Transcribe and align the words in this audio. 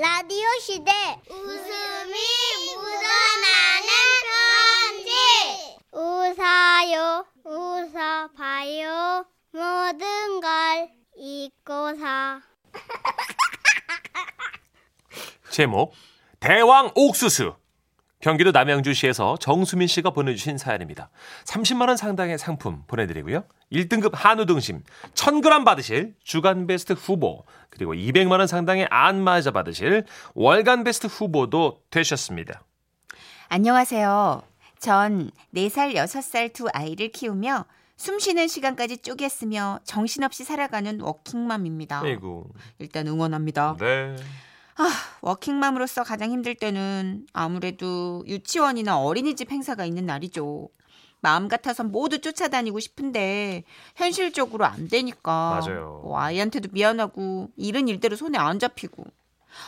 라디오 0.00 0.46
시대. 0.62 0.90
웃음이 1.28 2.14
묻어나는 2.74 3.90
편지. 4.96 5.78
웃어요 5.92 7.26
웃어봐요. 7.44 9.26
모든 9.52 10.40
걸 10.40 10.88
잊고서. 11.18 12.40
제목 15.50 15.92
대왕 16.40 16.92
옥수수 16.94 17.56
경기도 18.20 18.52
남양주시에서 18.52 19.38
정수민 19.40 19.88
씨가 19.88 20.10
보내주신 20.10 20.58
사연입니다. 20.58 21.10
30만 21.44 21.88
원 21.88 21.96
상당의 21.96 22.38
상품 22.38 22.82
보내드리고요. 22.86 23.44
1등급 23.72 24.10
한우 24.12 24.44
등심 24.44 24.82
1000g 25.14 25.64
받으실 25.64 26.14
주간 26.22 26.66
베스트 26.66 26.92
후보 26.92 27.44
그리고 27.70 27.94
200만 27.94 28.38
원 28.38 28.46
상당의 28.46 28.86
안마자 28.90 29.50
받으실 29.50 30.04
월간 30.34 30.84
베스트 30.84 31.06
후보도 31.06 31.80
되셨습니다. 31.90 32.62
안녕하세요. 33.48 34.42
전 34.78 35.30
4살, 35.54 35.94
6살 35.94 36.52
두 36.52 36.68
아이를 36.72 37.08
키우며 37.08 37.64
숨 37.96 38.18
쉬는 38.18 38.48
시간까지 38.48 38.98
쪼개 38.98 39.28
쓰며 39.28 39.80
정신없이 39.84 40.44
살아가는 40.44 41.00
워킹맘입니다. 41.00 42.00
아이고. 42.02 42.50
일단 42.78 43.06
응원합니다. 43.06 43.76
네. 43.78 44.16
워킹맘으로서 45.22 46.04
가장 46.04 46.30
힘들 46.30 46.54
때는 46.54 47.26
아무래도 47.32 48.24
유치원이나 48.26 48.98
어린이집 48.98 49.50
행사가 49.50 49.84
있는 49.84 50.06
날이죠. 50.06 50.68
마음 51.20 51.48
같아선 51.48 51.92
모두 51.92 52.20
쫓아다니고 52.20 52.80
싶은데 52.80 53.64
현실적으로 53.94 54.64
안 54.64 54.88
되니까 54.88 55.60
맞아요. 55.60 56.00
뭐 56.02 56.18
아이한테도 56.18 56.70
미안하고 56.72 57.50
일은 57.56 57.88
일대로 57.88 58.16
손에 58.16 58.38
안 58.38 58.58
잡히고 58.58 59.04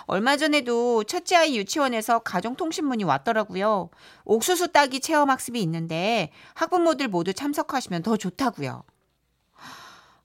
얼마 0.07 0.37
전에도 0.37 1.05
첫째 1.05 1.37
아이 1.37 1.57
유치원에서 1.59 2.21
가정통신문이 2.21 3.05
왔더라고요. 3.05 3.91
옥수수 4.25 4.73
따기 4.73 5.01
체험 5.01 5.29
학습이 5.29 5.61
있는데 5.63 6.31
학부모들 6.55 7.09
모두 7.09 7.35
참석하시면 7.35 8.03
더 8.03 8.17
좋다고요. 8.17 8.85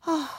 아, 0.02 0.30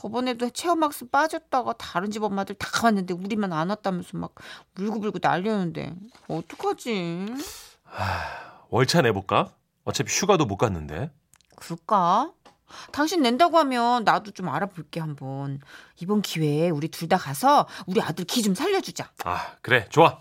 저번에도 0.00 0.50
체험학습 0.50 1.10
빠졌다가 1.10 1.72
다른 1.74 2.10
집 2.10 2.22
엄마들 2.22 2.54
다 2.56 2.68
왔는데 2.84 3.14
우리만 3.14 3.52
안 3.52 3.70
왔다면서 3.70 4.18
막 4.18 4.34
울고불고 4.78 5.18
난리였는데 5.22 5.94
어떡하지? 6.28 7.26
월차 8.68 9.02
내볼까? 9.02 9.52
어차피 9.84 10.12
휴가도 10.12 10.44
못 10.44 10.56
갔는데. 10.56 11.10
그럴까? 11.56 12.32
당신 12.92 13.22
낸다고 13.22 13.56
하면 13.58 14.04
나도 14.04 14.32
좀 14.32 14.48
알아볼게 14.48 15.00
한번. 15.00 15.60
이번 16.00 16.20
기회에 16.20 16.68
우리 16.70 16.88
둘 16.88 17.08
다 17.08 17.16
가서 17.16 17.66
우리 17.86 18.02
아들 18.02 18.24
기 18.24 18.42
좀 18.42 18.54
살려주자. 18.54 19.10
아 19.24 19.54
그래 19.62 19.86
좋아. 19.88 20.20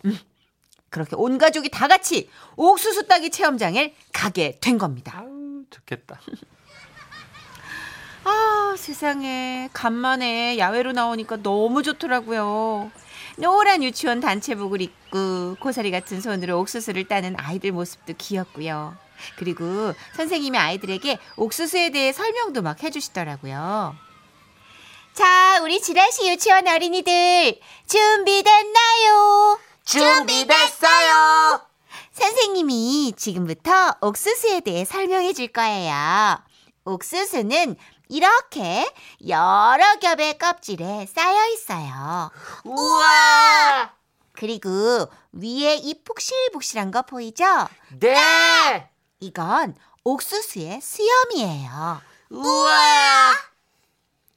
그렇게 0.89 1.15
온 1.17 1.37
가족이 1.37 1.69
다 1.69 1.87
같이 1.89 2.29
옥수수 2.55 3.07
따기 3.07 3.29
체험장에 3.31 3.93
가게 4.13 4.57
된 4.61 4.77
겁니다. 4.77 5.17
아우 5.19 5.63
좋겠다. 5.69 6.19
아, 8.75 8.77
세상에. 8.77 9.69
간만에 9.71 10.57
야외로 10.57 10.91
나오니까 10.91 11.37
너무 11.37 11.81
좋더라고요. 11.81 12.91
노란 13.37 13.81
유치원 13.81 14.19
단체복을 14.19 14.81
입고 14.81 15.55
고사리 15.61 15.91
같은 15.91 16.19
손으로 16.19 16.59
옥수수를 16.59 17.07
따는 17.07 17.35
아이들 17.37 17.71
모습도 17.71 18.15
귀엽고요. 18.17 18.97
그리고 19.37 19.93
선생님이 20.17 20.57
아이들에게 20.57 21.19
옥수수에 21.37 21.91
대해 21.91 22.11
설명도 22.11 22.61
막 22.63 22.83
해주시더라고요. 22.83 23.95
자, 25.13 25.61
우리 25.63 25.81
지라시 25.81 26.29
유치원 26.29 26.67
어린이들 26.67 27.57
준비됐나요? 27.87 29.57
준비됐어요. 29.85 31.61
선생님이 32.11 33.13
지금부터 33.15 33.95
옥수수에 34.01 34.59
대해 34.59 34.83
설명해 34.83 35.31
줄 35.31 35.47
거예요. 35.47 36.43
옥수수는 36.83 37.77
이렇게 38.09 38.91
여러 39.27 39.99
겹의 39.99 40.37
껍질에 40.37 41.05
쌓여 41.07 41.47
있어요. 41.49 42.31
우와! 42.63 43.93
그리고 44.33 44.69
위에 45.31 45.75
이 45.75 46.03
푹실푹실한 46.03 46.91
거 46.91 47.01
보이죠? 47.03 47.45
네! 47.99 48.89
이건 49.19 49.75
옥수수의 50.03 50.81
수염이에요. 50.81 52.01
우와! 52.29 53.33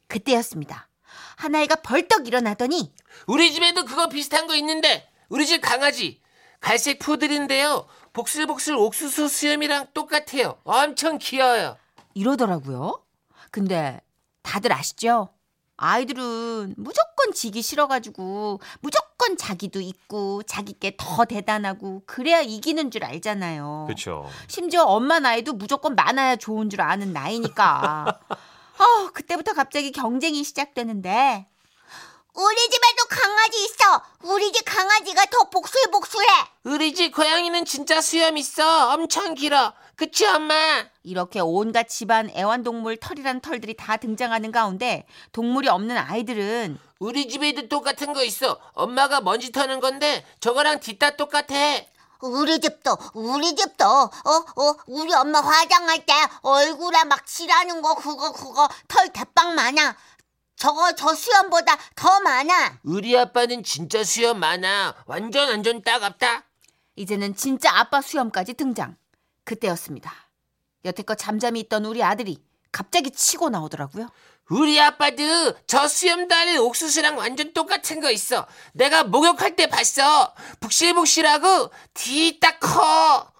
그때였습니다. 0.07 0.89
하나이가 1.37 1.77
벌떡 1.77 2.27
일어나더니 2.27 2.93
우리 3.27 3.53
집에도 3.53 3.85
그거 3.85 4.09
비슷한 4.09 4.47
거 4.47 4.55
있는데 4.57 5.11
우리 5.29 5.47
집 5.47 5.61
강아지 5.61 6.21
갈색 6.61 6.99
푸들인데요. 6.99 7.87
복슬복슬 8.13 8.75
옥수수 8.75 9.29
수염이랑 9.29 9.89
똑같아요. 9.95 10.59
엄청 10.65 11.19
귀여워요. 11.19 11.77
이러더라고요. 12.15 13.05
근데 13.51 14.01
다들 14.43 14.73
아시죠? 14.73 15.29
아이들은 15.77 16.75
무조건 16.77 17.33
지기 17.33 17.63
싫어가지고 17.63 18.61
무조건 18.81 19.37
자기도 19.37 19.81
있고 19.81 20.43
자기께 20.43 20.97
더 20.99 21.25
대단하고 21.25 22.03
그래야 22.05 22.41
이기는 22.41 22.91
줄 22.91 23.05
알잖아요. 23.05 23.85
그렇죠. 23.87 24.27
심지어 24.49 24.83
엄마 24.83 25.21
나이도 25.21 25.53
무조건 25.53 25.95
많아야 25.95 26.37
좋은 26.37 26.69
줄 26.69 26.81
아는 26.81 27.13
나이니까. 27.13 28.21
어, 28.29 29.11
그때부터 29.15 29.55
갑자기 29.55 29.93
경쟁이 29.93 30.43
시작되는데 30.43 31.47
우리 32.41 32.71
집에도 32.71 33.05
강아지 33.09 33.65
있어 33.65 34.01
우리 34.23 34.53
집 34.53 34.65
강아지가 34.65 35.25
더 35.25 35.51
복술복술해 35.51 36.27
우리 36.67 36.95
집 36.95 37.11
고양이는 37.13 37.65
진짜 37.65 38.01
수염 38.01 38.37
있어. 38.37 38.93
엄청 38.93 39.35
길어. 39.35 39.73
그치 39.97 40.25
엄마? 40.25 40.85
이렇게 41.03 41.41
온갖 41.41 41.89
집안 41.89 42.31
애완동물 42.31 42.99
털이란 42.99 43.41
털들이 43.41 43.75
다 43.75 43.97
등장하는 43.97 44.53
가운데 44.53 45.05
동물이 45.33 45.69
없는 45.69 45.97
아이들은 45.99 46.79
우리 47.01 47.27
집에도 47.27 47.69
똑같은 47.69 48.13
거 48.13 48.23
있어. 48.23 48.57
엄마가 48.75 49.21
먼지 49.21 49.51
터는 49.51 49.81
건데 49.81 50.25
저거랑 50.39 50.79
뒷다 50.79 51.17
똑같아. 51.17 51.57
우리 52.21 52.61
집도 52.61 52.97
우리 53.15 53.55
집도 53.57 53.85
어 53.85 54.11
어 54.25 54.75
우리 54.87 55.13
엄마 55.15 55.41
화장할 55.41 56.05
때 56.07 56.13
얼굴에 56.43 57.03
막 57.05 57.27
칠하는 57.27 57.83
거 57.83 57.95
그거 57.97 58.31
그거 58.33 58.69
털 58.87 59.13
대빵 59.13 59.55
많아 59.55 59.97
저거 60.59 60.93
저 60.97 61.15
수염보다 61.15 61.79
더 61.95 62.21
많아 62.21 62.81
우리 62.83 63.17
아빠는 63.17 63.63
진짜 63.63 64.03
수염 64.03 64.41
많아. 64.41 64.97
완전 65.07 65.49
완전 65.49 65.83
따갑다. 65.83 66.45
이제는 66.97 67.37
진짜 67.37 67.71
아빠 67.79 68.03
수염까지 68.03 68.55
등장. 68.55 68.97
그때였습니다. 69.45 70.13
여태껏 70.85 71.17
잠잠히 71.17 71.61
있던 71.61 71.85
우리 71.85 72.03
아들이 72.03 72.43
갑자기 72.73 73.13
치고 73.13 73.51
나오더라고요. 73.51 74.09
우리 74.51 74.81
아빠도 74.81 75.23
저 75.69 75.87
수염 75.87 76.27
달린 76.27 76.59
옥수수랑 76.59 77.17
완전 77.17 77.53
똑같은 77.53 78.01
거 78.01 78.11
있어. 78.11 78.47
내가 78.73 79.05
목욕할 79.05 79.55
때 79.55 79.69
봤어. 79.69 80.35
북실북실하고 80.59 81.71
뒤 81.95 82.41
딱 82.41 82.59
커. 82.59 83.33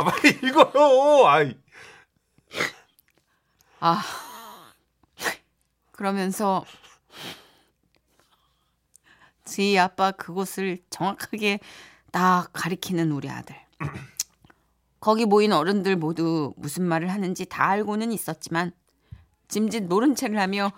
아 0.00 0.04
빨리 0.04 0.30
읽어요. 0.30 1.26
아이. 1.26 1.54
아. 3.80 4.02
그러면서 5.92 6.64
지 9.44 9.78
아빠 9.78 10.10
그곳을 10.10 10.78
정확하게 10.88 11.60
딱 12.10 12.48
가리키는 12.54 13.12
우리 13.12 13.28
아들. 13.28 13.54
거기 15.00 15.26
모인 15.26 15.52
어른들 15.52 15.96
모두 15.96 16.54
무슨 16.56 16.84
말을 16.84 17.10
하는지 17.10 17.44
다 17.44 17.68
알고는 17.68 18.10
있었지만 18.12 18.72
짐짓 19.48 19.84
모른 19.84 20.14
채를 20.14 20.38
하며 20.38 20.72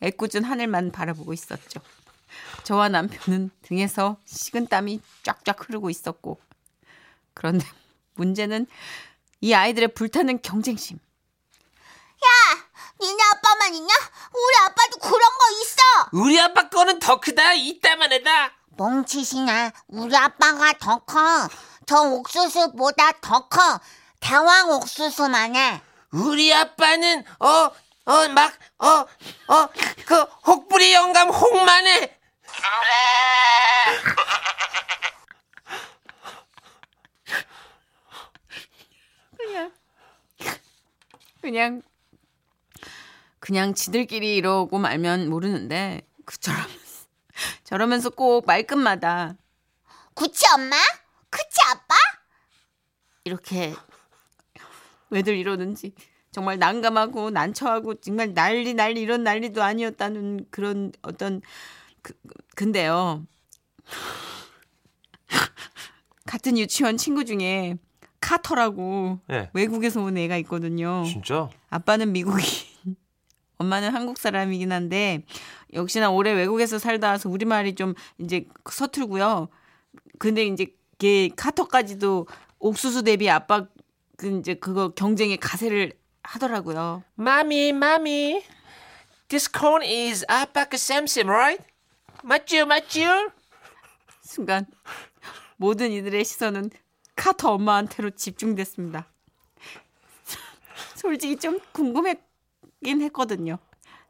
애꿎은 0.00 0.44
하늘만 0.44 0.92
바라보고 0.92 1.34
있었죠. 1.34 1.80
저와 2.64 2.88
남편은 2.88 3.50
등에서 3.60 4.16
식은 4.24 4.68
땀이 4.68 5.02
쫙쫙 5.24 5.68
흐르고 5.68 5.90
있었고 5.90 6.40
그런데 7.34 7.66
문제는 8.24 8.66
이 9.40 9.54
아이들의 9.54 9.88
불타는 9.94 10.42
경쟁심. 10.42 10.98
니네 13.02 13.16
아빠만 13.32 13.74
있냐? 13.76 13.94
우리 14.34 14.56
아빠도 14.66 14.98
그런 14.98 15.20
거 15.20 15.50
있어 15.62 15.80
우리 16.12 16.38
아빠 16.38 16.68
거는 16.68 16.98
더 16.98 17.18
크다. 17.18 17.54
이따만 17.54 18.12
해다. 18.12 18.52
멍치시나 18.76 19.72
우리 19.88 20.14
아빠가 20.14 20.74
더 20.74 20.98
커 21.06 21.48
저 21.86 22.02
옥수수보다 22.02 23.12
더 23.22 23.48
커 23.48 23.80
대왕 24.20 24.70
옥수수만 24.70 25.56
해 25.56 25.80
우리 26.12 26.52
아빠는 26.52 27.24
어 27.40 27.70
어 28.04 28.28
막 28.28 28.52
어 28.80 29.06
어 29.48 29.68
그 30.04 30.20
혹부리 30.46 30.92
영감 30.92 31.30
혹만해. 31.30 32.18
그 34.04 34.10
냥 39.48 39.72
그냥 41.40 41.82
그냥 43.38 43.74
지들끼리 43.74 44.36
이러고 44.36 44.78
말면 44.78 45.28
모르는데 45.30 46.02
그 46.24 46.38
저러면서 46.38 47.06
저러면서 47.64 48.10
꼭 48.10 48.46
말끝마다 48.46 49.36
그치 50.14 50.44
엄마? 50.54 50.76
그치 51.30 51.60
아빠? 51.70 51.94
이렇게 53.24 53.74
왜들 55.08 55.36
이러는지 55.36 55.94
정말 56.30 56.58
난감하고 56.58 57.30
난처하고 57.30 58.00
정말 58.00 58.34
난리 58.34 58.74
난리 58.74 59.00
이런 59.00 59.24
난리도 59.24 59.62
아니었다는 59.62 60.46
그런 60.50 60.92
어떤 61.02 61.40
그, 62.02 62.14
근데요 62.54 63.26
같은 66.26 66.58
유치원 66.58 66.96
친구 66.96 67.24
중에 67.24 67.76
카터라고 68.20 69.20
예. 69.30 69.50
외국에서 69.52 70.02
온 70.02 70.16
애가 70.16 70.36
있거든요. 70.38 71.04
진짜? 71.04 71.48
아빠는 71.70 72.12
미국인, 72.12 72.44
엄마는 73.58 73.90
한국 73.94 74.18
사람이긴 74.18 74.72
한데 74.72 75.24
역시나 75.72 76.10
오래 76.10 76.32
외국에서 76.32 76.78
살다 76.78 77.10
와서 77.10 77.28
우리 77.28 77.44
말이 77.44 77.74
좀 77.74 77.94
이제 78.18 78.46
서툴고요. 78.70 79.48
근데 80.18 80.44
이제 80.44 80.66
걔 80.98 81.28
카터까지도 81.34 82.26
옥수수 82.58 83.04
대비 83.04 83.30
아빠 83.30 83.66
그 84.16 84.38
이제 84.38 84.54
그거 84.54 84.90
경쟁에 84.90 85.36
가세를 85.36 85.92
하더라고요. 86.22 87.02
마미, 87.14 87.72
마미. 87.72 88.42
This 89.28 89.50
corn 89.50 89.82
is 89.82 90.24
아빠 90.28 90.64
그 90.66 90.76
쌤쌤, 90.76 91.28
right? 91.28 91.64
맞죠, 92.22 92.66
맞죠? 92.66 93.30
순간 94.22 94.66
모든 95.56 95.90
이들의 95.90 96.24
시선은 96.24 96.70
카터 97.20 97.52
엄마한테로 97.52 98.10
집중됐습니다. 98.12 99.06
솔직히 100.96 101.36
좀 101.36 101.60
궁금했긴 101.72 103.02
했거든요. 103.02 103.58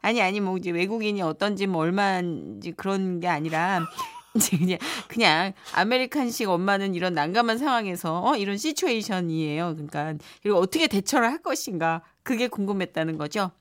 아니 0.01 0.21
아니 0.21 0.39
뭐 0.39 0.55
이제 0.55 0.71
외국인이 0.71 1.21
어떤지 1.21 1.67
뭐 1.67 1.81
얼마인지 1.81 2.71
그런 2.71 3.19
게 3.19 3.27
아니라 3.27 3.81
이제 4.33 4.55
그냥 4.55 4.79
그냥 5.09 5.53
아메리칸식 5.73 6.47
엄마는 6.49 6.95
이런 6.95 7.13
난감한 7.13 7.57
상황에서 7.57 8.23
어, 8.23 8.37
이런 8.37 8.57
시츄에이션이에요. 8.57 9.75
그러니까 9.75 10.13
이거 10.45 10.57
어떻게 10.57 10.87
대처를 10.87 11.29
할 11.29 11.41
것인가 11.41 12.03
그게 12.23 12.47
궁금했다는 12.47 13.17
거죠. 13.17 13.51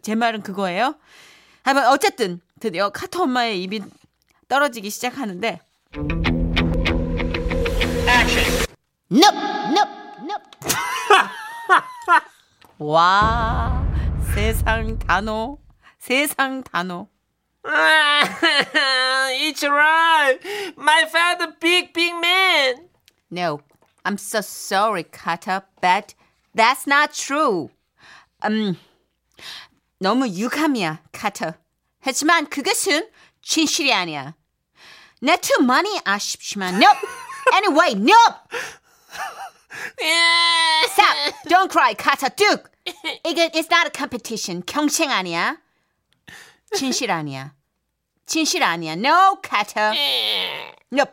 제 0.00 0.14
말은 0.14 0.40
그거예요. 0.42 0.96
하지만 1.62 1.88
어쨌든 1.88 2.40
드디어 2.58 2.88
카터 2.88 3.24
엄마의 3.24 3.62
입이 3.64 3.82
떨어지기 4.48 4.88
시작하는데 4.88 5.60
넙! 9.13 9.33
넙! 9.73 9.89
넙! 10.25 10.41
와 12.77 13.85
세상 14.33 14.97
단어 14.99 15.57
세상 15.99 16.63
단어 16.63 17.07
It's 19.41 19.63
right. 19.63 20.39
My 20.77 21.05
father, 21.05 21.53
big, 21.59 21.93
big 21.93 22.13
man. 22.19 22.87
No, 23.29 23.61
I'm 24.05 24.17
so 24.17 24.41
sorry, 24.41 25.03
Carter, 25.03 25.63
but 25.81 26.15
that's 26.55 26.87
not 26.87 27.13
true. 27.13 27.69
음, 28.43 28.77
너무 29.99 30.27
유감이야, 30.27 31.01
카터. 31.11 31.53
하지만 32.01 32.47
그것은 32.47 33.07
진실이 33.41 33.93
아니야. 33.93 34.35
내투 35.21 35.61
많이 35.61 35.99
아쉽지만, 36.05 36.75
nope. 36.79 36.97
Anyway, 37.53 37.93
nope. 37.95 38.39
Stop. 40.88 41.48
Don't 41.48 41.70
cry, 41.70 41.94
카터. 41.94 42.28
뚝. 42.28 42.70
이게 43.24 43.48
it's 43.48 43.70
not 43.70 43.86
a 43.86 43.90
competition. 43.94 44.62
경쟁 44.66 45.10
아니야. 45.10 45.58
진실 46.74 47.10
아니야. 47.10 47.54
진실 48.26 48.62
아니야. 48.62 48.92
No, 48.92 49.40
카터. 49.42 49.92
Nope. 50.92 51.12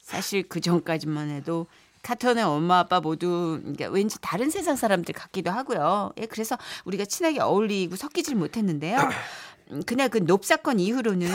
사실 0.00 0.48
그 0.48 0.60
전까지만 0.60 1.30
해도 1.30 1.66
카턴의 2.02 2.42
엄마 2.44 2.80
아빠 2.80 3.00
모두 3.00 3.58
그러니까 3.60 3.88
왠지 3.88 4.18
다른 4.20 4.50
세상 4.50 4.74
사람들 4.74 5.14
같기도 5.14 5.50
하고요. 5.50 6.12
예, 6.18 6.26
그래서 6.26 6.58
우리가 6.84 7.04
친하게 7.04 7.40
어울리고 7.40 7.96
섞이질 7.96 8.34
못했는데요. 8.34 8.98
음, 9.70 9.82
그날 9.86 10.08
그높 10.08 10.44
사건 10.44 10.80
이후로는 10.80 11.28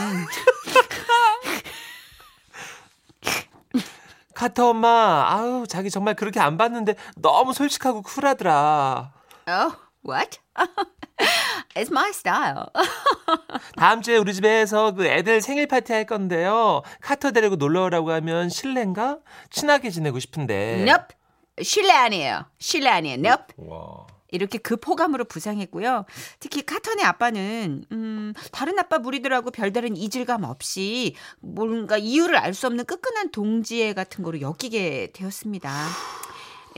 카터 4.36 4.68
엄마, 4.68 5.24
아우, 5.30 5.66
자기 5.66 5.88
정말 5.90 6.14
그렇게 6.14 6.40
안 6.40 6.58
봤는데 6.58 6.94
너무 7.16 7.54
솔직하고 7.54 8.02
쿨하더라. 8.02 9.10
oh 9.48 9.74
what? 10.06 10.38
It's 11.74 11.90
my 11.90 12.10
style. 12.10 12.66
다음 13.78 14.02
주에 14.02 14.18
우리 14.18 14.34
집에서 14.34 14.92
그 14.92 15.06
애들 15.06 15.40
생일 15.40 15.66
파티 15.66 15.94
할 15.94 16.04
건데요. 16.04 16.82
카터 17.00 17.30
데리고 17.30 17.56
놀러 17.56 17.84
오라고 17.84 18.12
하면 18.12 18.50
실례인가? 18.50 19.18
친하게 19.50 19.88
지내고 19.88 20.18
싶은데. 20.18 20.82
nope. 20.82 21.16
실례 21.62 21.92
아니에요. 21.92 22.44
실례 22.58 22.90
아니에요. 22.90 23.14
nope. 23.18 23.54
와. 23.56 24.06
이렇게 24.30 24.58
급호감으로 24.58 25.24
부상했고요. 25.26 26.04
특히 26.40 26.62
카턴의 26.62 27.04
아빠는 27.04 27.84
음, 27.92 28.32
다른 28.52 28.78
아빠 28.78 28.98
무리들하고 28.98 29.50
별다른 29.50 29.96
이질감 29.96 30.44
없이 30.44 31.14
뭔가 31.40 31.98
이유를 31.98 32.36
알 32.36 32.54
수 32.54 32.66
없는 32.66 32.86
끈끈한 32.86 33.32
동지애 33.32 33.92
같은 33.92 34.24
거로 34.24 34.40
엮이게 34.40 35.10
되었습니다. 35.12 35.70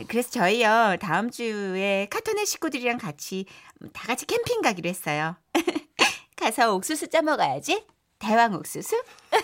그래서 0.09 0.31
저희요 0.31 0.97
다음 1.01 1.31
주에 1.31 2.09
카턴의 2.11 2.47
식구들이랑 2.47 2.99
같이 2.99 3.47
다 3.93 4.07
같이 4.07 4.27
캠핑 4.27 4.63
가기로 4.63 4.89
했어요. 4.89 5.37
가서 6.37 6.75
옥수수 6.75 7.09
쪄 7.09 7.23
먹어야지. 7.23 7.85
대왕 8.19 8.55
옥수수? 8.55 9.01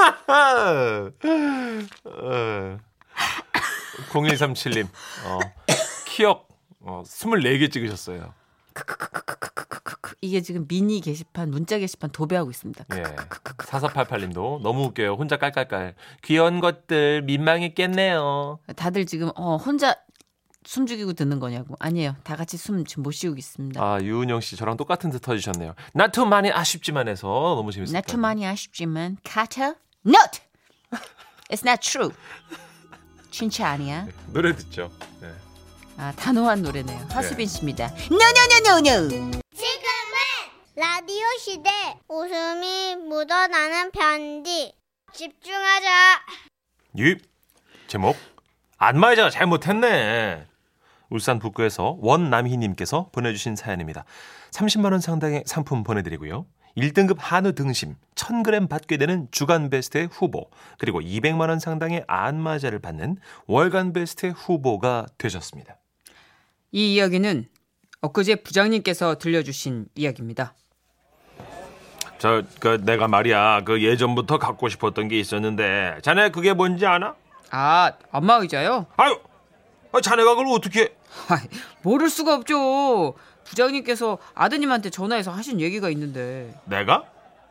어. 2.04 2.78
0137님, 4.10 4.86
어, 5.26 5.38
키역 6.06 6.48
어, 6.80 7.02
24개 7.04 7.70
찍으셨어요. 7.72 8.34
이게 10.22 10.42
지금 10.42 10.66
미니 10.66 11.00
게시판, 11.00 11.50
문자 11.50 11.78
게시판 11.78 12.10
도배하고 12.10 12.50
있습니다. 12.50 12.84
예. 12.96 13.02
4488님도 13.58 14.60
너무 14.62 14.84
웃겨요. 14.84 15.14
혼자 15.14 15.36
깔깔깔. 15.36 15.94
귀여운 16.22 16.60
것들 16.60 17.22
민망했겠네요. 17.22 18.58
다들 18.76 19.06
지금 19.06 19.30
어 19.34 19.56
혼자 19.56 19.96
숨 20.64 20.86
죽이고 20.86 21.14
듣는 21.14 21.40
거냐고. 21.40 21.74
아니에요. 21.78 22.16
다 22.22 22.36
같이 22.36 22.56
숨 22.56 22.84
지금 22.84 23.02
못 23.02 23.12
쉬고 23.12 23.36
있습니다. 23.36 23.82
아, 23.82 23.98
유은영 24.02 24.40
씨 24.40 24.56
저랑 24.56 24.76
똑같은 24.76 25.10
듯 25.10 25.20
터주셨네요. 25.20 25.74
나투 25.94 26.26
많이 26.26 26.50
아쉽지만 26.52 27.08
해서 27.08 27.26
너무 27.28 27.72
재밌었어요. 27.72 27.96
나투 27.96 28.18
많이 28.18 28.46
아쉽지만 28.46 29.16
카터 29.24 29.74
not. 30.06 30.40
It's 31.50 31.66
not 31.66 31.80
true. 31.80 32.12
진짜 33.30 33.68
아니야. 33.68 34.06
노래 34.32 34.54
듣죠. 34.54 34.90
네. 35.20 35.28
아 35.96 36.12
단호한 36.16 36.62
노래네요. 36.62 37.08
하수빈 37.10 37.46
씨입니다. 37.46 37.90
No. 38.10 39.08
지금은 39.08 40.16
라디오 40.76 41.24
시대 41.38 41.70
웃음이 42.08 42.96
묻어나는 42.96 43.90
편지 43.90 44.72
집중하자 45.12 46.20
유 46.98 47.16
제목 47.86 48.16
안마의자가 48.78 49.30
잘못했네. 49.30 50.46
울산 51.10 51.38
북구에서 51.38 51.98
원남희님께서 52.00 53.10
보내주신 53.12 53.56
사연입니다. 53.56 54.04
30만 54.52 54.92
원 54.92 55.00
상당의 55.00 55.42
상품 55.44 55.82
보내드리고요. 55.82 56.46
1등급 56.76 57.16
한우 57.18 57.52
등심 57.52 57.96
1000g 58.14 58.68
받게 58.68 58.96
되는 58.96 59.28
주간 59.30 59.70
베스트 59.70 60.08
후보 60.10 60.50
그리고 60.78 61.00
200만 61.00 61.48
원 61.48 61.58
상당의 61.58 62.04
안마자를 62.06 62.78
받는 62.78 63.16
월간 63.46 63.92
베스트 63.92 64.26
후보가 64.26 65.06
되셨습니다. 65.18 65.76
이 66.72 66.94
이야기는 66.94 67.46
엊그제 68.02 68.36
부장님께서 68.36 69.18
들려주신 69.18 69.86
이야기입니다. 69.94 70.54
저 72.18 72.42
그 72.60 72.78
내가 72.84 73.08
말이야 73.08 73.62
그 73.64 73.82
예전부터 73.82 74.38
갖고 74.38 74.68
싶었던 74.68 75.08
게 75.08 75.18
있었는데 75.18 75.98
자네 76.02 76.30
그게 76.30 76.52
뭔지 76.52 76.84
아나? 76.86 77.14
아 77.50 77.92
안마 78.12 78.34
의자요? 78.36 78.86
아유 78.96 79.18
아, 79.92 80.00
자네가 80.00 80.34
그걸 80.36 80.46
어떻게 80.54 80.94
모를 81.82 82.08
수가 82.10 82.34
없죠. 82.36 83.14
부장님께서 83.50 84.18
아드님한테 84.34 84.90
전화해서 84.90 85.32
하신 85.32 85.60
얘기가 85.60 85.90
있는데 85.90 86.54
내가? 86.64 87.04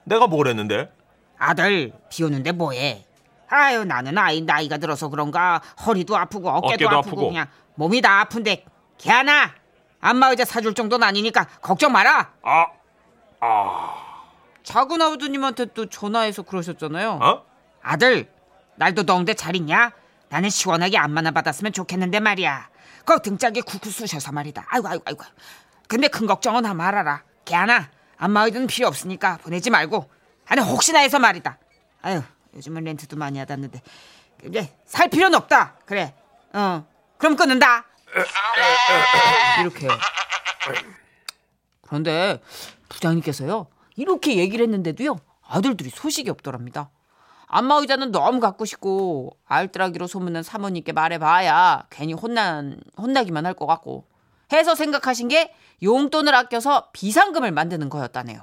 내가 0.06 0.28
뭘 0.28 0.48
했는데? 0.48 0.90
아들 1.38 1.92
비 2.10 2.24
오는데 2.24 2.54
뭐해? 2.54 3.06
아유 3.50 3.84
나는 3.84 4.18
아이 4.18 4.42
나이가 4.42 4.78
들어서 4.78 5.10
그런가 5.10 5.62
허리도 5.86 6.16
아프고 6.16 6.50
어깨도, 6.50 6.68
어깨도 6.68 6.90
아프고, 6.90 7.00
아프고. 7.10 7.28
그냥 7.30 7.48
몸이 7.76 8.02
다 8.02 8.22
아픈데 8.22 8.66
걔하나 8.98 9.52
안마 10.00 10.30
의자 10.30 10.46
사줄 10.46 10.74
정도는 10.74 11.06
아니니까 11.06 11.46
걱정 11.62 11.92
마라. 11.92 12.32
아 12.44 12.68
작은 14.64 15.02
아버님한테 15.02 15.66
또 15.74 15.88
전화해서 15.88 16.44
그러셨잖아요. 16.44 17.20
어? 17.22 17.44
아들 17.82 18.32
날도 18.76 19.04
더운데 19.04 19.34
잘 19.34 19.56
있냐? 19.58 19.92
나는 20.30 20.50
시원하게 20.50 20.98
안마나 20.98 21.32
받았으면 21.32 21.74
좋겠는데 21.74 22.20
말이야. 22.22 22.70
그 23.04 23.20
등짝에 23.22 23.62
쿡쿡 23.62 23.92
쑤셔서 23.92 24.32
말이다. 24.32 24.66
아이고 24.70 24.88
아이고 24.88 25.04
아이고. 25.06 25.24
근데 25.90 26.08
큰 26.08 26.28
걱정은 26.28 26.62
다 26.64 26.74
말아라. 26.76 27.24
걔 27.46 27.56
하나 27.56 27.90
안마 28.18 28.46
의자는 28.46 28.68
필요 28.68 28.88
없으니까 28.88 29.38
보내지 29.38 29.72
말고. 29.72 30.08
아니 30.48 30.62
혹시나 30.62 31.00
해서 31.00 31.18
말이다. 31.20 31.58
아유 32.04 32.22
요즘은 32.56 32.84
렌트도 32.84 33.18
많이 33.18 33.40
하다는데 33.40 33.82
이제 34.46 34.74
살 34.86 35.10
필요는 35.10 35.36
없다. 35.38 35.78
그래. 35.86 36.14
어 36.54 36.86
그럼 37.18 37.36
끊는다. 37.36 37.86
이렇게. 39.62 39.88
그런데 41.82 42.40
부장님께서요 42.88 43.66
이렇게 43.96 44.38
얘기를 44.38 44.64
했는데도요 44.66 45.18
아들들이 45.48 45.90
소식이 45.90 46.30
없더랍니다. 46.30 46.92
안마 47.48 47.78
의자는 47.78 48.12
너무 48.12 48.40
갖고 48.40 48.64
싶고 48.66 49.36
알뜰하기로 49.48 50.06
소문난 50.06 50.44
사모님께 50.44 50.92
말해봐야 50.94 51.88
괜히 51.90 52.14
혼난 52.14 52.80
혼나기만 52.96 53.48
할 53.48 53.56
것 53.56 53.66
같고 53.66 54.06
해서 54.54 54.76
생각하신 54.76 55.30
게 55.30 55.52
용돈을 55.84 56.34
아껴서 56.36 56.90
비상금을 56.94 57.52
만드는 57.52 57.90
거였다네요. 57.90 58.42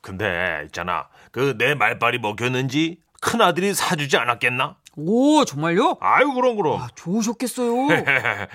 근데 0.00 0.62
있잖아. 0.66 1.08
그 1.30 1.54
내 1.56 1.74
말빨이 1.74 2.18
먹혔는지 2.18 2.98
큰 3.20 3.40
아들이 3.40 3.72
사주지 3.74 4.16
않았겠나? 4.16 4.76
오 4.96 5.44
정말요? 5.44 5.96
아유 6.00 6.32
그럼 6.32 6.56
그럼. 6.56 6.80
아 6.80 6.88
좋으셨겠어요. 6.94 7.88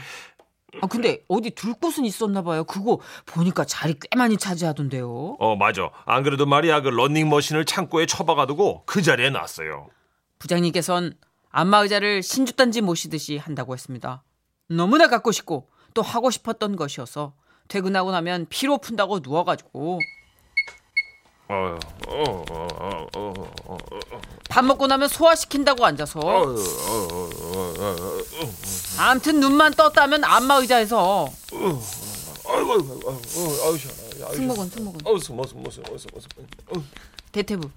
아 0.81 0.87
근데 0.87 1.23
어디 1.27 1.49
둘 1.49 1.73
곳은 1.73 2.05
있었나 2.05 2.43
봐요. 2.43 2.63
그거 2.63 2.99
보니까 3.25 3.65
자리 3.65 3.95
꽤 3.99 4.15
많이 4.15 4.37
차지하던데요. 4.37 5.37
어 5.39 5.55
맞아. 5.55 5.89
안 6.05 6.21
그래도 6.23 6.45
말이야 6.45 6.81
그 6.81 6.89
런닝머신을 6.89 7.65
창고에 7.65 8.05
처박아두고 8.05 8.83
그 8.85 9.01
자리에 9.01 9.31
놨어요. 9.31 9.87
부장님께선 10.37 11.15
안마 11.49 11.79
의자를 11.79 12.21
신주단지 12.21 12.81
모시듯이 12.81 13.37
한다고 13.37 13.73
했습니다. 13.73 14.23
너무나 14.69 15.07
갖고 15.07 15.31
싶고 15.31 15.67
또 15.95 16.03
하고 16.03 16.29
싶었던 16.29 16.75
것이어서 16.75 17.33
퇴근하고 17.69 18.11
나면 18.11 18.47
피로 18.49 18.77
푼다고 18.79 19.19
누워가지고 19.19 19.99
밥 24.49 24.65
먹고 24.65 24.87
나면 24.87 25.07
소화시킨다고 25.07 25.85
앉아서 25.85 26.19
암튼 28.97 29.39
눈만 29.39 29.73
떴다면 29.73 30.23
안마 30.23 30.55
의자에서 30.55 31.29
승모근 34.33 34.69
승모근 34.69 34.99
대퇴부 37.31 37.69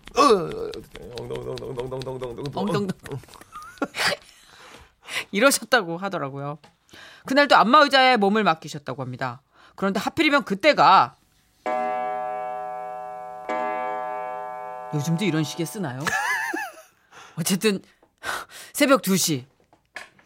이러셨다고 5.31 5.99
하더라고요. 5.99 6.59
그날도 7.27 7.57
안마 7.57 7.81
의자에 7.81 8.17
몸을 8.17 8.43
맡기셨다고 8.45 9.03
합니다. 9.03 9.43
그런데 9.75 10.01
하필이면 10.01 10.45
그때가 10.45 11.17
요즘도 14.95 15.25
이런 15.25 15.43
시계 15.45 15.65
쓰나요? 15.65 16.01
어쨌든 17.39 17.81
새벽 18.73 19.03
2시 19.03 19.45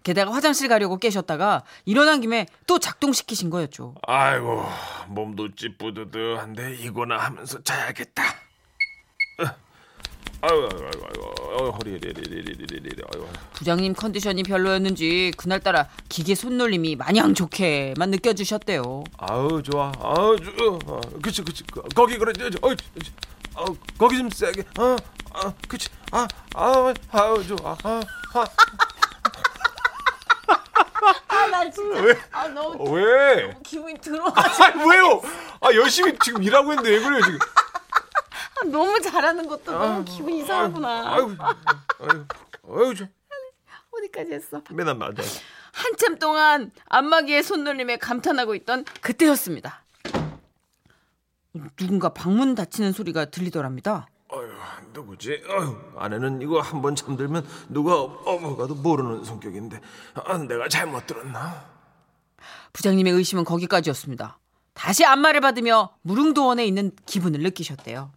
게다가 0.03 0.33
화장실 0.33 0.69
가려고 0.69 0.99
깨셨다가 0.99 1.65
일어난 1.85 2.21
김에 2.21 2.47
또 2.67 2.79
작동시키신 2.79 3.51
거였죠. 3.51 3.95
아이고 4.07 4.65
몸도 5.09 5.55
찌뿌드드한데 5.55 6.77
이거나 6.77 7.19
하면서 7.19 7.63
자야겠다. 7.63 8.23
어. 10.43 10.47
아이고 10.49 10.63
아이고 10.71 10.85
아이고 10.87 11.07
아이고 11.07 11.57
어, 11.57 11.71
허리 11.71 11.99
리리리리리리 11.99 13.03
아이고. 13.13 13.29
부장님 13.55 13.95
컨디션이 13.95 14.43
별로였는지 14.43 15.33
그날따라 15.37 15.89
기계 16.09 16.35
손놀림이 16.35 16.97
마냥 16.97 17.35
좋게만 17.35 18.11
느껴지셨대요. 18.11 19.05
아우 19.19 19.63
좋아 19.63 19.93
아우 20.01 20.37
좋아 20.39 20.79
어, 20.87 21.01
그치 21.23 21.43
그치 21.43 21.65
거- 21.65 21.83
거기 21.95 22.19
그래 22.19 22.33
어이, 22.63 22.77
저, 22.77 23.61
어, 23.61 23.65
거기 23.99 24.19
좀 24.19 24.29
세게 24.31 24.63
어, 24.79 24.97
어 25.35 25.55
그치 25.69 25.89
아 26.13 26.27
아우 26.55 26.93
아우 27.11 27.43
좋아 27.47 27.77
아, 27.83 28.01
아. 28.35 28.45
나 31.51 31.71
진짜 31.71 32.01
왜? 32.03 32.19
아 32.33 32.49
너무 32.49 32.91
왜? 32.93 33.57
기분이 33.65 33.95
들어. 34.01 34.27
아 34.35 34.85
왜요? 34.85 35.23
아 35.61 35.73
열심히 35.75 36.13
지금 36.23 36.43
일하고 36.43 36.73
있는데 36.73 36.91
왜 36.91 37.01
그래요 37.01 37.21
지금? 37.23 37.39
너무 38.65 39.01
잘하는 39.01 39.47
것도 39.49 39.73
너무 39.73 40.05
기분 40.05 40.33
이상하구나. 40.35 41.15
아이고 41.15 41.31
아이고 42.01 42.25
아이고 42.69 42.95
저 42.95 43.07
어디까지 43.93 44.33
했어? 44.33 44.63
맨날 44.71 44.95
맞아. 44.95 45.23
한참 45.73 46.19
동안 46.19 46.71
안마기의 46.87 47.43
손놀림에 47.43 47.97
감탄하고 47.99 48.55
있던 48.57 48.85
그때였습니다. 49.03 49.83
누군가 51.77 52.11
방문 52.11 52.55
닫히는 52.55 52.93
소리가 52.93 53.27
들리더랍니다. 53.27 54.09
아유 54.33 54.49
누구지? 54.93 55.43
아유 55.49 55.77
아내는 55.97 56.43
이거 56.43 56.61
한 56.61 56.83
번 56.83 56.95
잠들면 56.97 57.47
누가 57.69 58.03
어머가도 58.03 58.75
모르는 58.75 59.25
성격인데 59.25 59.81
아, 60.15 60.39
내가 60.39 60.69
잘못 60.69 61.07
들었나? 61.07 61.65
부장님의 62.73 63.13
의심은 63.15 63.45
거기까지였습니다. 63.45 64.39
다시 64.75 65.05
안마를 65.07 65.41
받으며 65.41 65.91
무릉도원에 66.03 66.67
있는 66.67 66.93
기분을 67.07 67.41
느끼셨대요. 67.41 68.13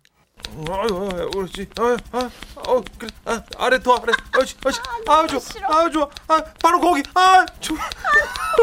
아유, 0.69 1.29
그렇지. 1.33 1.67
아유, 1.79 1.97
아, 2.11 2.29
어, 2.55 2.83
그래. 2.97 3.09
아, 3.25 3.41
아래 3.57 3.79
더 3.81 3.95
아래. 3.95 4.11
아유, 4.33 4.43
아유, 4.65 4.73
아유, 5.07 5.27
좋아. 5.27 5.79
아유, 5.79 5.91
좋아. 5.91 6.09
아, 6.27 6.43
바로 6.61 6.79
거기. 6.79 7.03
아, 7.13 7.45
좋아. 7.59 7.77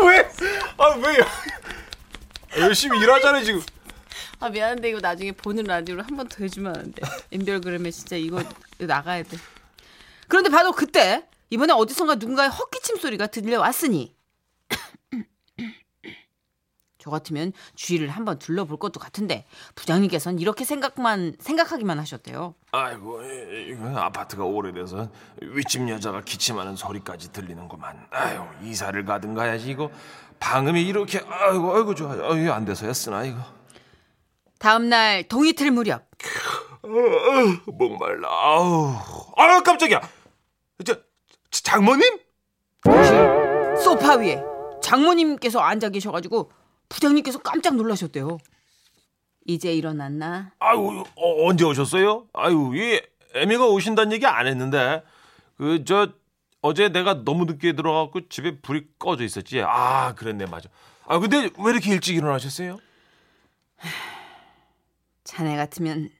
왜? 0.04 0.28
아, 0.78 0.88
왜? 0.97 1.18
열심히 2.59 2.99
일하잖아요 3.00 3.45
지금. 3.45 3.62
아 4.38 4.49
미안한데 4.50 4.88
이거 4.90 4.99
나중에 5.00 5.33
보는 5.33 5.64
라디오로 5.64 6.02
한 6.02 6.16
번 6.16 6.28
더 6.28 6.37
해주면 6.42 6.76
안 6.76 6.92
돼. 6.92 7.02
인별그램에 7.30 7.90
진짜 7.90 8.16
이거 8.16 8.42
나가야 8.78 9.23
돼. 9.23 9.37
그런데 10.28 10.50
바로 10.50 10.73
그때 10.73 11.26
이번에 11.50 11.73
어디선가 11.73 12.16
누군가의 12.16 12.50
헛기침 12.50 12.97
소리가 12.97 13.28
들려왔으니 13.28 14.14
저 17.07 17.11
같으면 17.11 17.53
주위를 17.77 18.09
한번 18.09 18.37
둘러볼 18.41 18.79
것도 18.81 18.99
같은데 18.99 19.47
부장님께서는 19.77 20.41
이렇게 20.41 20.65
생각만 20.65 21.37
생각하기만 21.39 22.01
하셨대요. 22.01 22.55
아이고, 22.73 23.23
이- 23.23 23.69
이거 23.71 23.97
아파트가 23.97 24.43
오래돼서 24.45 25.09
윗집 25.41 25.89
여자가 25.89 26.23
기침하는 26.23 26.75
소리까지 26.75 27.31
들리는구만. 27.33 28.09
아유, 28.11 28.43
이사를 28.65 29.05
가든 29.05 29.35
가야지 29.35 29.71
이거. 29.71 29.89
방음이 30.41 30.83
이렇게 30.83 31.21
아이고 31.21 31.77
아이고 31.77 31.95
좋아. 31.95 32.11
아유, 32.13 32.51
안 32.53 32.65
돼서야 32.65 32.93
쓰나 32.93 33.23
이거. 33.25 33.39
다음 34.59 34.89
날 34.89 35.23
동이틀 35.29 35.71
무렵 35.71 36.03
어, 36.83 36.89
어, 36.89 37.73
목말라. 37.73 38.29
아우. 38.29 38.95
아유, 39.37 39.63
깜짝이야. 39.63 40.01
저 40.85 40.97
장모님? 41.53 42.19
소파 43.83 44.17
위에 44.17 44.43
장모님께서 44.83 45.59
앉아 45.61 45.89
계셔가지고 45.91 46.51
부장님께서 46.88 47.38
깜짝 47.40 47.76
놀라셨대요. 47.76 48.38
이제 49.47 49.73
일어났나? 49.73 50.52
아유 50.59 51.05
어, 51.14 51.47
언제 51.49 51.64
오셨어요? 51.64 52.26
아유 52.33 52.73
이 52.75 53.00
애미가 53.38 53.66
오신다는 53.66 54.12
얘기 54.12 54.26
안 54.26 54.47
했는데 54.47 55.02
그 55.57 55.85
저 55.85 56.12
어제 56.62 56.88
내가 56.88 57.23
너무 57.25 57.45
늦게 57.45 57.75
들어가고 57.75 58.28
집에 58.28 58.61
불이 58.61 58.87
꺼져 58.99 59.23
있었지. 59.25 59.61
아 59.62 60.14
그랬네 60.14 60.47
맞아. 60.47 60.69
아 61.07 61.19
근데 61.21 61.50
왜 61.59 61.71
이렇게 61.73 61.93
일찍 61.93 62.16
일어나셨어요? 62.16 62.78
자네 65.25 65.57
같으면 65.57 66.11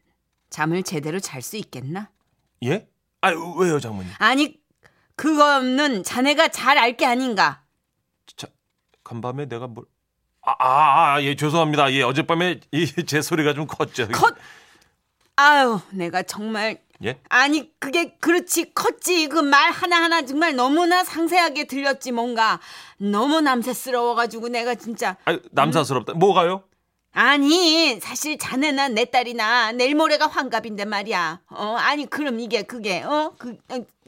잠을 0.51 0.83
제대로 0.83 1.19
잘 1.21 1.43
수 1.43 1.57
있겠나? 1.57 2.11
예? 2.65 2.89
아유 3.21 3.55
왜요 3.59 3.81
장모님? 3.81 4.13
아니 4.19 4.61
그거는 5.17 6.03
자네가 6.05 6.49
잘 6.49 6.79
알 6.79 6.97
게 6.97 7.07
아닌가? 7.07 7.65
자 8.37 8.47
간밤에 9.03 9.47
내가 9.47 9.67
뭘? 9.67 9.87
아 10.47 11.17
아 11.17 11.23
예 11.23 11.35
죄송합니다. 11.35 11.93
예 11.93 12.03
어젯밤에 12.03 12.61
이 12.73 12.87
제 13.07 13.21
소리가 13.21 13.53
좀 13.55 13.67
컸죠. 13.67 14.09
컷! 14.09 14.35
아유 15.37 15.81
내가 15.91 16.23
정말 16.23 16.79
예? 17.05 17.19
아니 17.29 17.71
그게 17.79 18.15
그렇지 18.21 18.73
컸지 18.73 19.29
그 19.29 19.43
말 19.43 19.71
하나하나 19.71 20.23
정말 20.25 20.55
너무나 20.57 21.05
상세하게 21.05 21.67
들렸지 21.67 22.13
뭔가 22.13 22.59
너무 22.97 23.41
남새스러워 23.43 24.15
가지고 24.15 24.49
내가 24.49 24.75
진짜 24.77 25.17
아유 25.27 25.41
남사스럽다. 25.51 26.15
뭐가요? 26.15 26.63
아니 27.13 27.99
사실 28.01 28.39
자네나 28.39 28.89
내 28.89 29.07
딸이나 29.07 29.73
내일 29.73 29.95
모레가 29.95 30.27
환갑인데 30.27 30.85
말이야 30.85 31.41
어 31.51 31.77
아니 31.79 32.07
그럼 32.07 32.41
이게 32.41 32.63
그게 32.63 33.03
어 33.03 33.33
그 33.39 33.57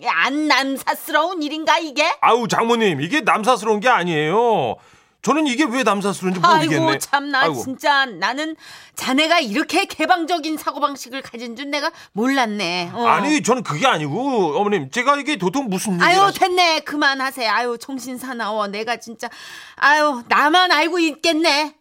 안 0.06 0.46
남사스러운 0.46 1.42
일인가 1.42 1.78
이게 1.78 2.04
아우 2.20 2.46
장모님 2.46 3.00
이게 3.00 3.20
남사스러운 3.22 3.80
게 3.80 3.88
아니에요. 3.88 4.76
저는 5.20 5.46
이게 5.48 5.64
왜 5.64 5.82
남사스러운지 5.82 6.38
모르겠네. 6.40 6.86
아이고 6.86 6.98
참나 6.98 7.40
아이고. 7.42 7.54
진짜 7.62 8.06
나는 8.06 8.54
자네가 8.94 9.40
이렇게 9.40 9.84
개방적인 9.84 10.56
사고방식을 10.56 11.22
가진 11.22 11.56
줄 11.56 11.70
내가 11.70 11.90
몰랐네. 12.12 12.92
어. 12.94 13.04
아니 13.06 13.42
저는 13.42 13.64
그게 13.64 13.86
아니고 13.86 14.56
어머님 14.56 14.90
제가 14.90 15.16
이게 15.16 15.36
도통 15.36 15.68
무슨 15.68 15.94
얘기를 15.94 16.06
아유 16.08 16.32
됐네 16.32 16.80
그만하세요. 16.80 17.50
아유 17.50 17.76
정신 17.80 18.16
사나워 18.16 18.68
내가 18.68 18.98
진짜 18.98 19.28
아유 19.76 20.22
나만 20.28 20.70
알고 20.70 21.00
있겠네. 21.00 21.74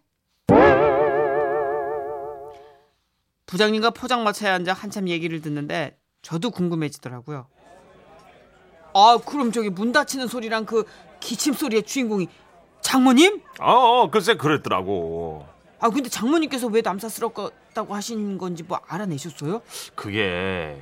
부장님과 3.46 3.92
포장마차에 3.92 4.50
앉아 4.52 4.74
한참 4.74 5.08
얘기를 5.08 5.42
듣는데 5.42 5.96
저도 6.24 6.50
궁금해지더라고요. 6.50 7.48
아 8.94 9.18
그럼 9.26 9.52
저기 9.52 9.70
문 9.70 9.92
닫히는 9.92 10.28
소리랑 10.28 10.66
그 10.66 10.86
기침 11.20 11.54
소리의 11.54 11.84
주인공이 11.84 12.28
장모님? 12.88 13.42
어, 13.60 13.74
어 13.74 14.10
글쎄 14.10 14.36
그랬더라고. 14.36 15.46
아 15.82 15.90
근데 15.90 16.08
장모님께서 16.08 16.68
왜 16.68 16.82
남사스럽다고 16.82 17.94
하신 17.94 18.38
건지 18.38 18.64
뭐 18.64 18.80
알아내셨어요? 18.88 19.62
그게 19.94 20.82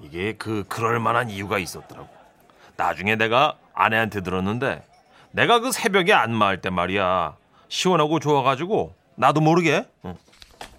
이게 0.00 0.34
그 0.38 0.64
그럴 0.68 1.00
만한 1.00 1.28
이유가 1.28 1.58
있었더라고. 1.58 2.08
나중에 2.76 3.16
내가 3.16 3.56
아내한테 3.74 4.20
들었는데 4.20 4.86
내가 5.32 5.58
그 5.58 5.72
새벽에 5.72 6.12
안마할 6.12 6.60
때 6.60 6.70
말이야 6.70 7.34
시원하고 7.68 8.20
좋아가지고 8.20 8.94
나도 9.16 9.40
모르게 9.40 9.88
응. 10.04 10.14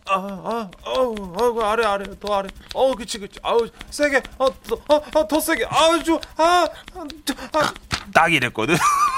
아, 0.08 0.16
아, 0.16 0.72
어, 0.90 1.02
어, 1.02 1.64
아래, 1.64 1.86
아래, 1.86 2.06
더 2.20 2.34
아래. 2.34 2.50
어, 2.74 2.94
그치, 2.96 3.18
그치. 3.18 3.40
아우, 3.44 3.66
세게, 3.92 4.22
어, 4.40 4.48
더, 4.64 4.76
어, 4.90 4.96
어, 5.16 5.28
더 5.28 5.40
세게. 5.40 5.66
아우, 5.70 6.04
좀, 6.04 6.20
아, 6.36 6.68
아, 6.96 7.08
저, 7.24 7.34
아. 7.54 7.74
딱 8.14 8.34
이랬거든. 8.34 8.76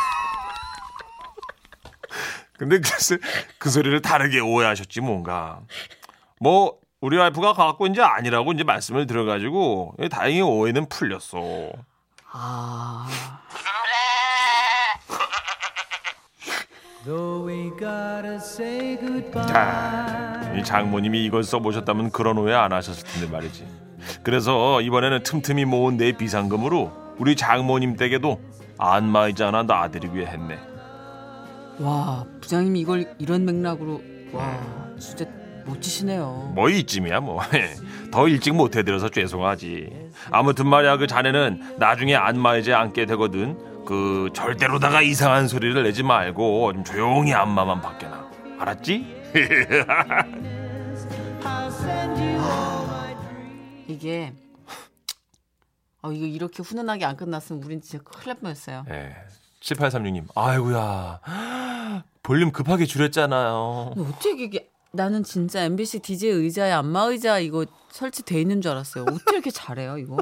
근데 2.63 2.79
글쎄, 2.79 3.17
그 3.57 3.69
소리를 3.69 4.01
다르게 4.01 4.39
오해하셨지, 4.39 5.01
뭔가. 5.01 5.59
뭐, 6.39 6.77
우리 7.01 7.17
와이프가 7.17 7.53
갖고 7.53 7.87
이제 7.87 8.01
아니라고 8.01 8.53
이제 8.53 8.63
말씀을 8.63 9.05
드려가지고, 9.05 9.95
다행히 10.09 10.41
오해는 10.41 10.87
풀렸어. 10.87 11.71
아 12.31 13.07
자, 19.45 20.53
이 20.55 20.63
장모님이 20.63 21.25
이걸 21.25 21.43
써보셨다면 21.43 22.11
그런 22.11 22.37
오해 22.37 22.53
안 22.53 22.71
하셨을 22.71 23.05
텐데 23.05 23.27
말이지. 23.29 23.67
그래서 24.23 24.79
이번에는 24.79 25.23
틈틈이 25.23 25.65
모은 25.65 25.97
내 25.97 26.13
비상금으로 26.13 26.93
우리 27.17 27.35
장모님 27.35 27.97
댁에도 27.97 28.39
안마의자 28.77 29.47
하나 29.47 29.63
놔드리기로 29.63 30.25
했네. 30.27 30.72
와 31.79 32.25
부장님이 32.41 32.79
이걸 32.81 33.15
이런 33.19 33.45
맥락으로 33.45 34.01
와 34.31 34.59
진짜 34.99 35.25
멋지시네요. 35.65 36.51
뭐 36.55 36.69
이쯤이야 36.69 37.19
뭐. 37.21 37.41
더 38.11 38.27
일찍 38.27 38.53
못 38.53 38.75
해드려서 38.75 39.09
죄송하지. 39.09 39.89
아무튼 40.29 40.67
말이야 40.67 40.97
그 40.97 41.07
자네는 41.07 41.77
나중에 41.79 42.15
안마의자에 42.15 42.75
앉게 42.75 43.05
되거든. 43.07 43.85
그 43.85 44.29
절대로다가 44.33 45.01
이상한 45.01 45.47
소리를 45.47 45.81
내지 45.83 46.03
말고 46.03 46.73
좀 46.73 46.83
조용히 46.83 47.33
안마만 47.33 47.81
받게나. 47.81 48.29
알았지? 48.59 49.23
이게 53.87 54.33
아 56.01 56.09
이거 56.11 56.25
이렇게 56.25 56.63
훈훈하게 56.63 57.05
안 57.05 57.15
끝났으면 57.15 57.63
우린 57.63 57.81
진짜 57.81 58.03
큰일 58.03 58.27
날 58.27 58.35
뻔했어요. 58.35 58.85
예. 58.89 59.15
7836님. 59.63 60.25
아이고야. 60.35 61.21
볼륨 62.21 62.51
급하게 62.51 62.85
줄였잖아요. 62.85 63.93
어떻게 63.97 64.43
이게 64.43 64.69
나는 64.91 65.23
진짜 65.23 65.63
MBC 65.63 65.99
DJ 65.99 66.29
의자에 66.31 66.71
안마 66.71 67.03
의자 67.05 67.39
이거 67.39 67.65
설치돼 67.89 68.39
있는 68.39 68.61
줄 68.61 68.71
알았어요. 68.71 69.05
어떻게 69.09 69.35
이렇게 69.35 69.49
잘해요 69.51 69.97
이거? 69.97 70.17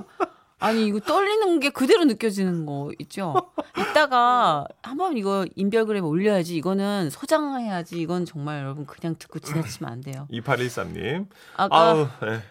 아니 0.59 0.85
이거 0.85 0.99
떨리는 0.99 1.59
게 1.59 1.69
그대로 1.71 2.05
느껴지는 2.05 2.65
거 2.67 2.91
있죠. 2.99 3.33
이따가 3.77 4.67
한번 4.83 5.17
이거 5.17 5.45
인별그램에 5.55 6.05
올려야지. 6.05 6.55
이거는 6.55 7.09
소장해야지. 7.09 7.99
이건 7.99 8.25
정말 8.25 8.59
여러분 8.59 8.85
그냥 8.85 9.15
듣고 9.17 9.39
지나치면 9.39 9.91
안 9.91 10.01
돼요. 10.01 10.27
2813님. 10.31 11.27
아까 11.57 11.75
아우, 11.75 12.07
예. 12.23 12.41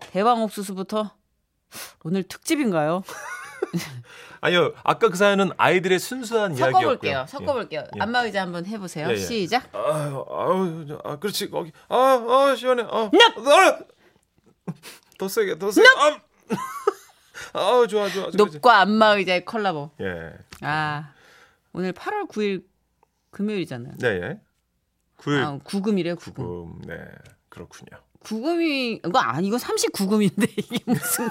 대왕 0.00 0.42
옥수수부터 0.42 1.12
오늘 2.02 2.24
특집인가요? 2.24 3.04
아니요, 4.40 4.72
아까 4.82 5.08
그 5.08 5.16
사연은 5.16 5.50
아이들의 5.56 5.98
순수한 5.98 6.56
이야기였고요. 6.56 6.80
섞어볼게요. 6.80 7.26
섞어볼게요. 7.28 7.84
예. 7.96 8.00
안마 8.00 8.24
의자 8.24 8.42
한번 8.42 8.64
해보세요. 8.66 9.08
예, 9.08 9.12
예. 9.12 9.16
시작. 9.16 9.68
아유, 9.74 10.24
아유, 10.30 10.98
아, 11.04 11.16
그렇지 11.16 11.50
거기. 11.50 11.72
아, 11.88 11.96
아 11.96 12.56
시원해. 12.56 12.84
아, 12.84 13.10
아, 13.10 13.78
더 15.18 15.28
세게, 15.28 15.58
더 15.58 15.70
세게. 15.70 15.86
아, 15.86 16.20
아우 17.52 17.86
좋아, 17.86 18.08
좋아. 18.08 18.30
높과 18.34 18.80
안마 18.80 19.16
의자의 19.16 19.44
콜라보. 19.44 19.90
예, 20.00 20.32
아 20.62 21.12
오늘 21.72 21.92
8월 21.92 22.28
9일 22.28 22.64
금요일이잖아요. 23.30 23.94
네, 23.98 24.08
예. 24.08 24.40
구, 25.16 25.36
아, 25.36 25.58
구금이래요, 25.62 26.16
구금. 26.16 26.44
음, 26.44 26.82
네, 26.86 26.96
그렇군요. 27.50 28.00
구금이 28.20 29.00
이거 29.04 29.18
아니 29.18 29.48
이거 29.48 29.56
39금인데 29.56 30.48
이게 30.56 30.78
무슨 30.86 31.28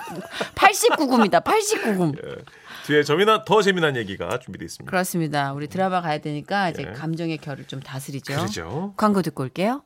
89금이다. 0.56 1.44
89금. 1.44 2.44
예. 2.90 2.94
뒤에 2.94 3.04
재미난 3.04 3.44
더 3.46 3.62
재미난 3.62 3.96
얘기가 3.96 4.40
준비되어 4.40 4.66
있습니다. 4.66 4.90
그렇습니다. 4.90 5.54
우리 5.54 5.68
드라마 5.68 6.02
가야 6.02 6.20
되니까 6.20 6.70
이제 6.70 6.86
예. 6.88 6.92
감정의 6.94 7.38
결을 7.38 7.66
좀 7.66 7.80
다스리죠. 7.80 8.34
그러죠. 8.34 8.94
광고 8.98 9.22
듣고 9.22 9.44
올게요. 9.44 9.84